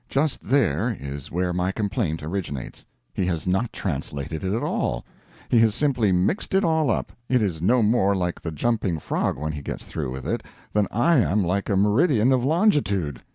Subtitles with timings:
[0.09, 2.87] Just there is where my complaint originates.
[3.13, 5.05] He has not translated it at all;
[5.47, 9.37] he has simply mixed it all up; it is no more like the Jumping Frog
[9.37, 10.41] when he gets through with it
[10.73, 13.21] than I am like a meridian of longitude.